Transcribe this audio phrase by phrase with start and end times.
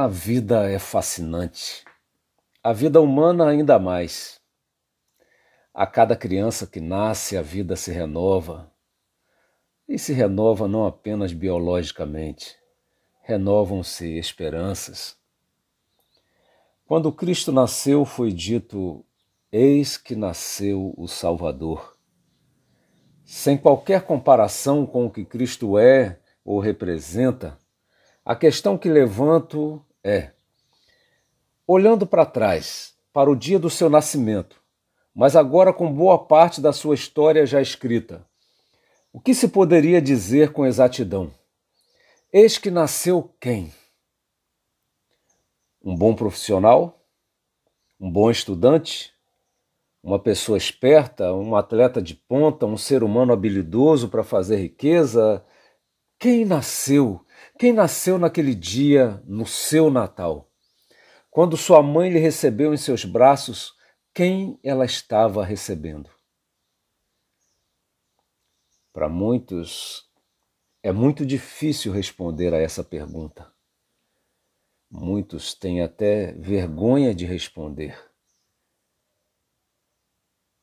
[0.00, 1.84] A vida é fascinante.
[2.62, 4.40] A vida humana ainda mais.
[5.74, 8.70] A cada criança que nasce, a vida se renova.
[9.88, 12.56] E se renova não apenas biologicamente,
[13.22, 15.16] renovam-se esperanças.
[16.86, 19.04] Quando Cristo nasceu, foi dito:
[19.50, 21.98] Eis que nasceu o Salvador.
[23.24, 27.58] Sem qualquer comparação com o que Cristo é ou representa,
[28.24, 30.32] a questão que levanto é:
[31.66, 34.60] olhando para trás, para o dia do seu nascimento,
[35.14, 38.26] mas agora com boa parte da sua história já escrita,
[39.12, 41.32] o que se poderia dizer com exatidão?
[42.32, 43.72] Eis que nasceu quem?
[45.82, 47.00] Um bom profissional?
[47.98, 49.12] Um bom estudante?
[50.02, 51.32] Uma pessoa esperta?
[51.32, 52.66] Um atleta de ponta?
[52.66, 55.44] Um ser humano habilidoso para fazer riqueza?
[56.18, 57.24] Quem nasceu
[57.58, 60.48] quem nasceu naquele dia no seu Natal?
[61.28, 63.74] Quando sua mãe lhe recebeu em seus braços,
[64.14, 66.08] quem ela estava recebendo?
[68.92, 70.08] Para muitos,
[70.82, 73.52] é muito difícil responder a essa pergunta.
[74.88, 77.98] Muitos têm até vergonha de responder.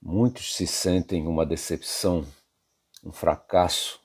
[0.00, 2.26] Muitos se sentem uma decepção,
[3.04, 4.00] um fracasso,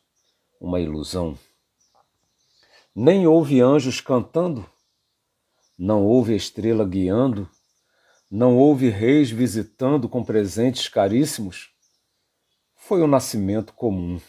[0.60, 1.38] uma ilusão
[2.96, 4.70] nem houve anjos cantando,
[5.76, 7.50] não houve estrela guiando,
[8.30, 11.72] não houve reis visitando com presentes caríssimos.
[12.76, 14.22] Foi um nascimento comum.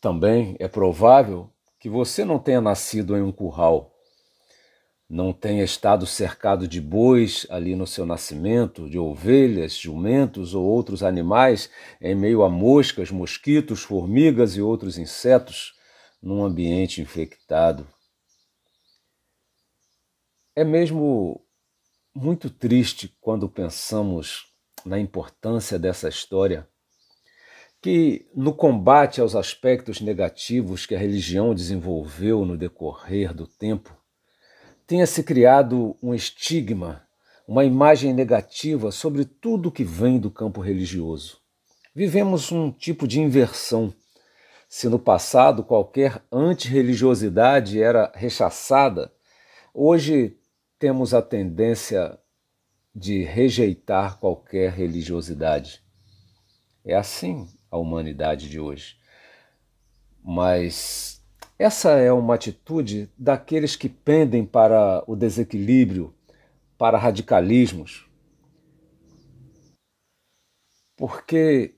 [0.00, 3.94] Também é provável que você não tenha nascido em um curral,
[5.08, 11.02] não tenha estado cercado de bois ali no seu nascimento, de ovelhas, jumentos ou outros
[11.02, 15.77] animais, em meio a moscas, mosquitos, formigas e outros insetos
[16.22, 17.86] num ambiente infectado.
[20.54, 21.44] É mesmo
[22.14, 24.46] muito triste quando pensamos
[24.84, 26.68] na importância dessa história,
[27.80, 33.96] que no combate aos aspectos negativos que a religião desenvolveu no decorrer do tempo,
[34.86, 37.06] tenha se criado um estigma,
[37.46, 41.38] uma imagem negativa sobre tudo que vem do campo religioso.
[41.94, 43.94] Vivemos um tipo de inversão
[44.68, 49.10] se no passado qualquer antirreligiosidade era rechaçada,
[49.72, 50.36] hoje
[50.78, 52.18] temos a tendência
[52.94, 55.82] de rejeitar qualquer religiosidade.
[56.84, 58.98] É assim a humanidade de hoje.
[60.22, 61.24] Mas
[61.58, 66.14] essa é uma atitude daqueles que pendem para o desequilíbrio,
[66.76, 68.06] para radicalismos.
[70.96, 71.77] Porque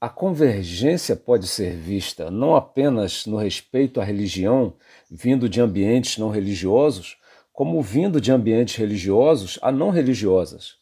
[0.00, 4.72] a convergência pode ser vista não apenas no respeito à religião
[5.10, 7.18] vindo de ambientes não religiosos,
[7.52, 10.76] como vindo de ambientes religiosos a não religiosas.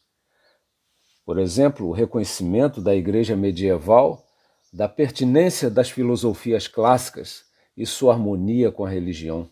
[1.25, 4.25] Por exemplo, o reconhecimento da Igreja medieval
[4.71, 7.43] da pertinência das filosofias clássicas
[7.75, 9.49] e sua harmonia com a religião.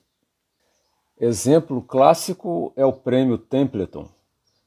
[1.19, 4.07] Exemplo clássico é o Prêmio Templeton,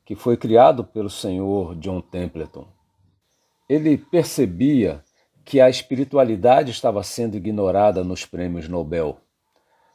[0.04, 2.68] que foi criado pelo senhor John Templeton
[3.70, 5.02] ele percebia
[5.44, 9.20] que a espiritualidade estava sendo ignorada nos prêmios Nobel.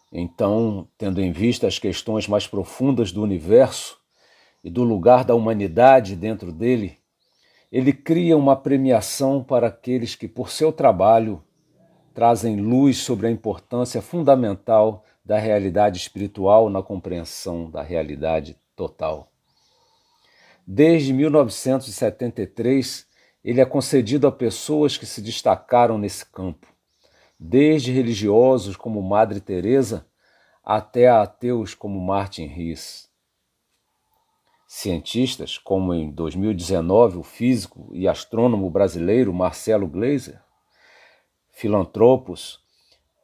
[0.10, 4.00] Então, tendo em vista as questões mais profundas do universo
[4.64, 7.00] e do lugar da humanidade dentro dele,
[7.70, 11.44] ele cria uma premiação para aqueles que, por seu trabalho,
[12.14, 19.30] trazem luz sobre a importância fundamental da realidade espiritual na compreensão da realidade total.
[20.66, 23.14] Desde 1973,
[23.46, 26.66] ele é concedido a pessoas que se destacaram nesse campo,
[27.40, 30.08] desde religiosos como Madre Teresa
[30.64, 33.08] até a ateus como Martin Rees.
[34.68, 40.42] Cientistas, como em 2019 o físico e astrônomo brasileiro Marcelo Gleiser,
[41.52, 42.60] filantropos,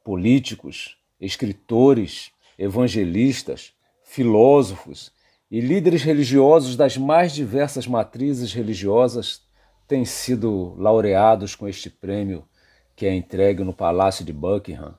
[0.04, 3.74] políticos, escritores, evangelistas,
[4.04, 5.12] filósofos
[5.50, 9.50] e líderes religiosos das mais diversas matrizes religiosas
[9.92, 12.48] têm sido laureados com este prêmio
[12.96, 14.98] que é entregue no Palácio de Buckingham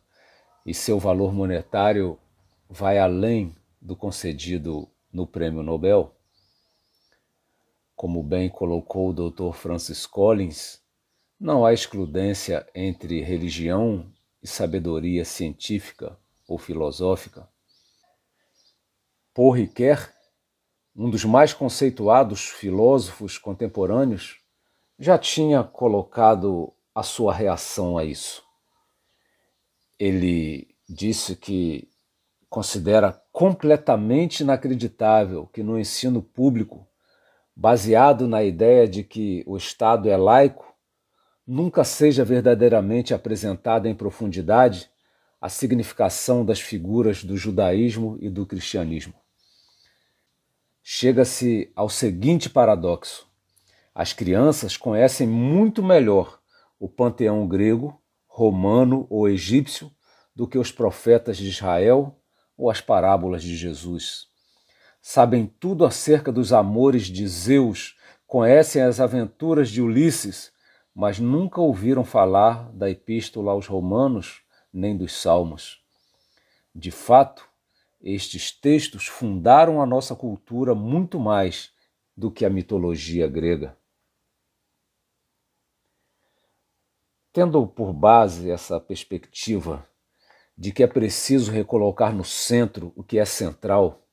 [0.66, 2.18] e seu valor monetário
[2.68, 6.14] vai além do concedido no Prêmio Nobel?
[7.96, 9.54] Como bem colocou o Dr.
[9.54, 10.82] Francis Collins,
[11.40, 14.12] não há excludência entre religião
[14.42, 17.48] e sabedoria científica ou filosófica.
[19.32, 20.12] Paul Ricoeur,
[20.94, 24.41] um dos mais conceituados filósofos contemporâneos,
[25.02, 28.40] já tinha colocado a sua reação a isso.
[29.98, 31.88] Ele disse que
[32.48, 36.86] considera completamente inacreditável que no ensino público,
[37.56, 40.72] baseado na ideia de que o Estado é laico,
[41.44, 44.88] nunca seja verdadeiramente apresentada em profundidade
[45.40, 49.14] a significação das figuras do judaísmo e do cristianismo.
[50.80, 53.31] Chega-se ao seguinte paradoxo:
[53.94, 56.40] as crianças conhecem muito melhor
[56.78, 59.90] o panteão grego, romano ou egípcio
[60.34, 62.18] do que os profetas de Israel
[62.56, 64.26] ou as parábolas de Jesus.
[65.00, 67.96] Sabem tudo acerca dos amores de Zeus,
[68.26, 70.52] conhecem as aventuras de Ulisses,
[70.94, 74.40] mas nunca ouviram falar da Epístola aos Romanos
[74.72, 75.82] nem dos Salmos.
[76.74, 77.46] De fato,
[78.00, 81.70] estes textos fundaram a nossa cultura muito mais
[82.16, 83.76] do que a mitologia grega.
[87.32, 89.88] Tendo por base essa perspectiva
[90.56, 94.06] de que é preciso recolocar no centro o que é central,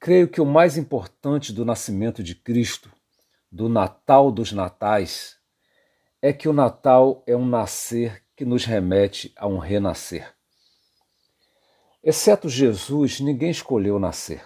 [0.00, 2.90] creio que o mais importante do nascimento de Cristo,
[3.52, 5.36] do Natal dos Natais,
[6.22, 10.34] é que o Natal é um nascer que nos remete a um renascer.
[12.02, 14.42] Exceto Jesus, ninguém escolheu nascer.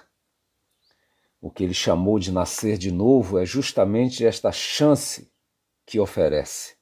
[1.40, 5.32] O que ele chamou de nascer de novo é justamente esta chance
[5.86, 6.77] que oferece.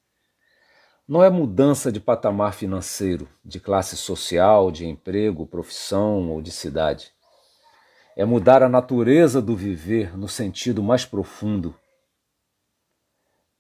[1.09, 7.13] Não é mudança de patamar financeiro, de classe social, de emprego, profissão ou de cidade.
[8.17, 11.79] É mudar a natureza do viver no sentido mais profundo.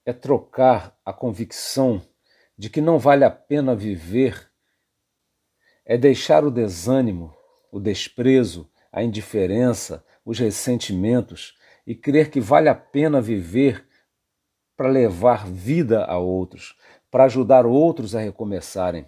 [0.05, 2.03] É trocar a convicção
[2.59, 4.51] de que não vale a pena viver.
[5.85, 7.33] É deixar o desânimo,
[7.71, 11.57] o desprezo, a indiferença, os ressentimentos
[11.87, 13.87] e crer que vale a pena viver
[14.77, 16.77] para levar vida a outros,
[17.11, 19.07] para ajudar outros a recomeçarem,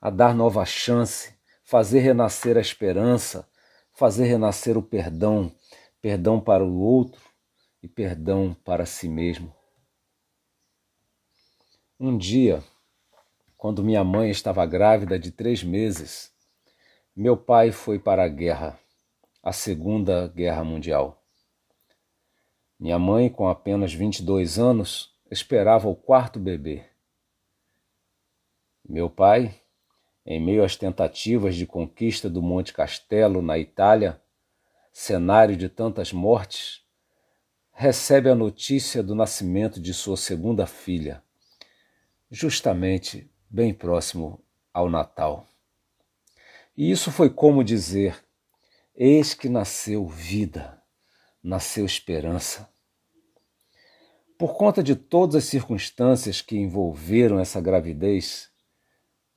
[0.00, 1.34] a dar nova chance,
[1.64, 3.48] fazer renascer a esperança,
[3.92, 5.52] fazer renascer o perdão,
[6.00, 7.20] perdão para o outro
[7.82, 9.54] e perdão para si mesmo.
[11.98, 12.62] Um dia,
[13.56, 16.32] quando minha mãe estava grávida de três meses,
[17.16, 18.78] meu pai foi para a guerra,
[19.42, 21.22] a Segunda Guerra Mundial.
[22.78, 26.84] Minha mãe, com apenas 22 anos, esperava o quarto bebê.
[28.86, 29.54] Meu pai,
[30.26, 34.20] em meio às tentativas de conquista do Monte Castelo, na Itália,
[34.92, 36.82] cenário de tantas mortes,
[37.72, 41.22] recebe a notícia do nascimento de sua segunda filha,
[42.30, 44.38] justamente bem próximo
[44.72, 45.46] ao Natal.
[46.76, 48.22] E isso foi como dizer:
[48.94, 50.78] Eis que nasceu vida,
[51.42, 52.68] nasceu esperança.
[54.36, 58.52] Por conta de todas as circunstâncias que envolveram essa gravidez,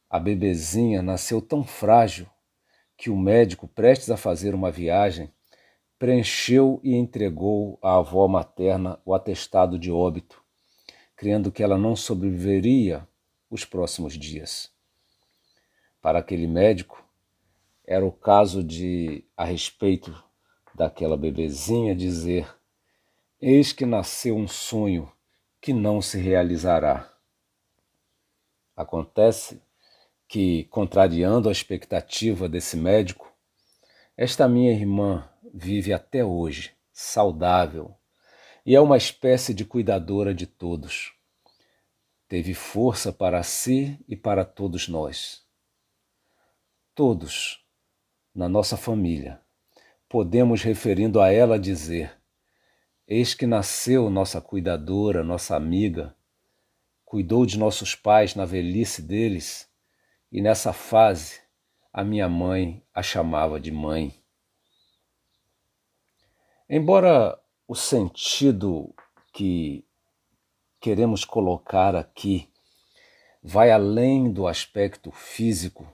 [0.10, 2.28] a bebezinha nasceu tão frágil
[2.96, 5.32] que o médico, prestes a fazer uma viagem,
[6.00, 10.44] preencheu e entregou à avó materna o atestado de óbito,
[11.16, 13.08] crendo que ela não sobreviveria
[13.50, 14.72] os próximos dias.
[16.02, 17.04] Para aquele médico,
[17.86, 20.24] era o caso de, a respeito
[20.76, 22.48] daquela bebezinha, dizer:
[23.42, 25.12] Eis que nasceu um sonho
[25.60, 27.12] que não se realizará.
[28.76, 29.62] Acontece
[30.28, 33.32] que, contrariando a expectativa desse médico,
[34.16, 37.96] esta minha irmã vive até hoje, saudável,
[38.66, 41.14] e é uma espécie de cuidadora de todos.
[42.28, 45.46] Teve força para si e para todos nós.
[46.94, 47.64] Todos,
[48.36, 49.40] na nossa família,
[50.10, 52.20] podemos, referindo a ela, dizer:
[53.08, 56.14] Eis que nasceu nossa cuidadora, nossa amiga,
[57.06, 59.70] cuidou de nossos pais na velhice deles
[60.32, 61.42] e nessa fase
[61.92, 64.14] a minha mãe a chamava de mãe.
[66.70, 68.94] Embora o sentido
[69.34, 69.86] que
[70.80, 72.50] queremos colocar aqui
[73.42, 75.88] vai além do aspecto físico,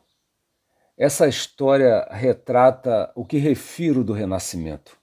[0.98, 4.98] essa história retrata o que refiro do renascimento.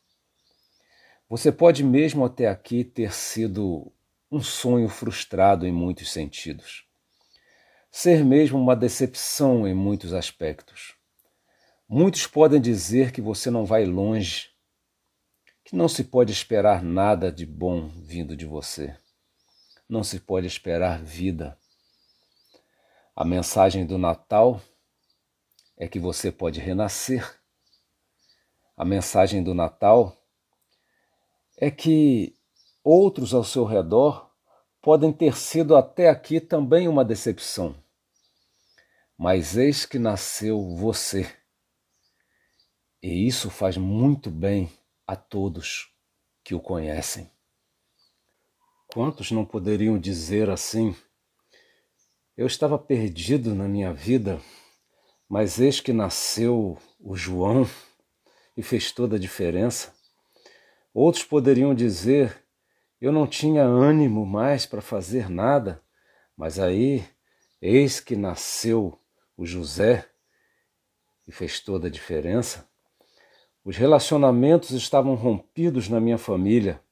[1.29, 3.93] Você pode mesmo até aqui ter sido
[4.31, 6.90] um sonho frustrado em muitos sentidos
[7.91, 10.95] ser mesmo uma decepção em muitos aspectos.
[11.89, 14.49] Muitos podem dizer que você não vai longe,
[15.65, 18.97] que não se pode esperar nada de bom vindo de você.
[19.89, 21.59] Não se pode esperar vida.
[23.17, 24.63] A mensagem do Natal
[25.77, 27.41] é que você pode renascer.
[28.77, 30.17] A mensagem do Natal
[31.59, 32.37] é que
[32.85, 34.30] outros ao seu redor
[34.83, 37.75] podem ter sido até aqui também uma decepção.
[39.17, 41.31] Mas eis que nasceu você.
[43.03, 44.73] E isso faz muito bem
[45.07, 45.93] a todos
[46.43, 47.31] que o conhecem.
[48.93, 50.97] Quantos não poderiam dizer assim?
[52.37, 54.41] Eu estava perdido na minha vida,
[55.29, 57.69] mas eis que nasceu o João
[58.57, 59.95] e fez toda a diferença.
[60.93, 62.43] Outros poderiam dizer:
[63.01, 65.83] eu não tinha ânimo mais para fazer nada,
[66.37, 67.05] mas aí
[67.61, 69.01] eis que nasceu
[69.37, 70.09] o José
[71.27, 72.69] e fez toda a diferença.
[73.65, 76.83] Os relacionamentos estavam rompidos na minha família,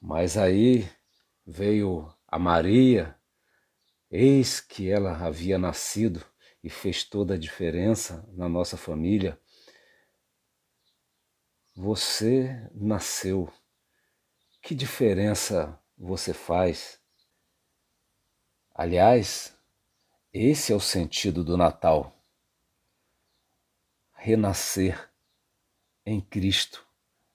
[0.00, 0.88] mas aí
[1.46, 3.16] veio a Maria,
[4.10, 6.24] eis que ela havia nascido
[6.62, 9.38] e fez toda a diferença na nossa família.
[11.76, 13.52] Você nasceu.
[14.64, 16.98] Que diferença você faz?
[18.74, 19.54] Aliás,
[20.32, 22.18] esse é o sentido do Natal.
[24.14, 25.12] Renascer
[26.06, 26.82] em Cristo,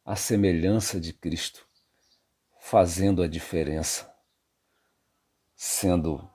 [0.03, 1.67] a semelhança de Cristo
[2.59, 4.12] fazendo a diferença,
[5.55, 6.27] sendo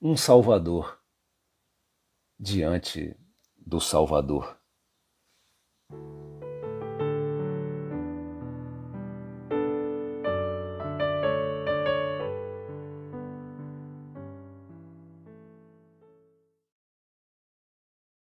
[0.00, 1.02] um Salvador
[2.38, 3.16] diante
[3.56, 4.56] do Salvador.